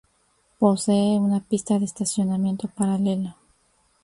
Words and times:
Posee 0.57 1.19
una 1.19 1.41
pista 1.41 1.77
de 1.77 1.85
estacionamiento 1.85 2.67
paralela. 2.67 3.37